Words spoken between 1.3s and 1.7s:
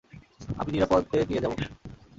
যাবো।